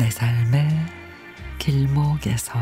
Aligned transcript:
내 0.00 0.10
삶의 0.10 0.66
길목에서 1.58 2.58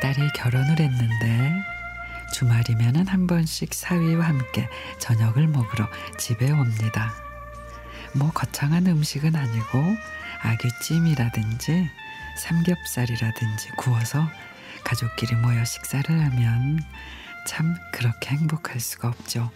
딸이 0.00 0.28
결혼을 0.36 0.78
했는데 0.78 1.52
주말이면은 2.32 3.08
한 3.08 3.26
번씩 3.26 3.74
사위와 3.74 4.24
함께 4.24 4.68
저녁을 5.00 5.48
먹으러 5.48 5.88
집에 6.16 6.52
옵니다. 6.52 7.27
뭐 8.14 8.30
거창한 8.32 8.86
음식은 8.86 9.36
아니고 9.36 9.96
아귀찜이라든지 10.42 11.90
삼겹살이라든지 12.38 13.70
구워서 13.76 14.28
가족끼리 14.84 15.34
모여 15.36 15.64
식사를 15.64 16.08
하면 16.08 16.80
참 17.46 17.74
그렇게 17.92 18.30
행복할 18.30 18.80
수가 18.80 19.08
없죠. 19.08 19.50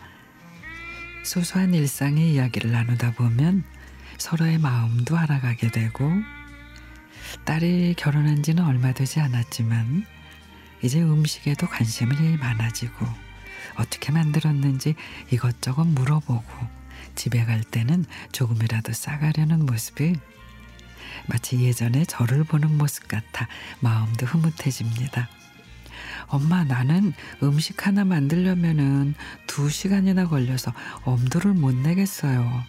소소한 1.24 1.72
일상의 1.72 2.32
이야기를 2.34 2.72
나누다 2.72 3.12
보면 3.12 3.64
서로의 4.18 4.58
마음도 4.58 5.16
알아가게 5.16 5.70
되고 5.70 6.10
딸이 7.44 7.94
결혼한 7.96 8.42
지는 8.42 8.64
얼마 8.64 8.92
되지 8.92 9.20
않았지만 9.20 10.04
이제 10.82 11.00
음식에도 11.00 11.68
관심이 11.68 12.36
많아지고 12.36 13.06
어떻게 13.76 14.12
만들었는지 14.12 14.94
이것저것 15.30 15.84
물어보고 15.84 16.81
집에 17.14 17.44
갈 17.44 17.62
때는 17.62 18.04
조금이라도 18.32 18.92
싸가려는 18.92 19.66
모습이 19.66 20.16
마치 21.26 21.62
예전에 21.62 22.04
저를 22.04 22.44
보는 22.44 22.76
모습 22.78 23.08
같아 23.08 23.48
마음도 23.80 24.26
흐뭇해집니다. 24.26 25.28
엄마 26.26 26.64
나는 26.64 27.12
음식 27.42 27.86
하나 27.86 28.04
만들려면은 28.04 29.14
두 29.46 29.68
시간이나 29.68 30.28
걸려서 30.28 30.72
엄두를 31.04 31.52
못 31.52 31.74
내겠어요. 31.74 32.64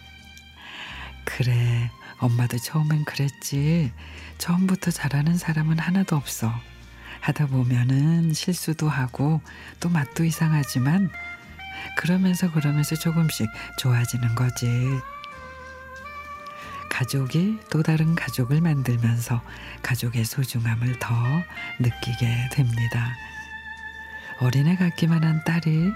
그래 1.24 1.90
엄마도 2.18 2.58
처음엔 2.58 3.04
그랬지. 3.04 3.92
처음부터 4.38 4.90
잘하는 4.90 5.36
사람은 5.36 5.78
하나도 5.78 6.16
없어. 6.16 6.52
하다 7.20 7.46
보면은 7.46 8.34
실수도 8.34 8.88
하고 8.88 9.40
또 9.80 9.88
맛도 9.88 10.24
이상하지만 10.24 11.10
그러면서 11.96 12.50
그러면서 12.50 12.96
조금씩 12.96 13.48
좋아지는 13.78 14.34
거지. 14.34 15.00
가족이 16.90 17.58
또 17.70 17.82
다른 17.82 18.14
가족을 18.14 18.60
만들면서 18.60 19.42
가족의 19.82 20.24
소중함을 20.24 20.98
더 21.00 21.14
느끼게 21.80 22.50
됩니다. 22.52 23.16
어린애 24.40 24.76
같기만 24.76 25.24
한 25.24 25.42
딸이 25.44 25.92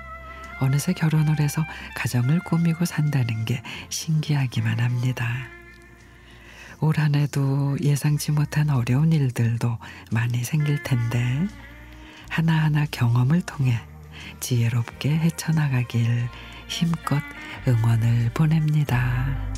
어느새 0.61 0.93
결혼을 0.93 1.39
해서 1.39 1.65
가정을 1.95 2.41
꾸미고 2.41 2.85
산다는 2.85 3.45
게 3.45 3.63
신기하기만 3.91 4.81
합니다. 4.81 5.47
올 6.81 6.99
한 6.99 7.15
해도 7.15 7.77
예상치 7.81 8.33
못한 8.33 8.71
어려운 8.71 9.13
일들도 9.13 9.79
많이 10.13 10.45
생길 10.45 10.83
텐데 10.83 11.47
하나하나 12.29 12.87
경험을 12.91 13.43
통해 13.43 13.81
지혜롭게 14.41 15.11
헤쳐나가길 15.11 16.29
힘껏 16.69 17.23
응원을 17.67 18.31
보냅니다. 18.35 19.58